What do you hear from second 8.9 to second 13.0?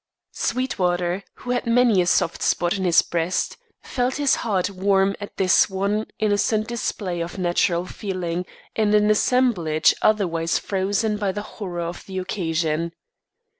an assemblage otherwise frozen by the horror of the occasion.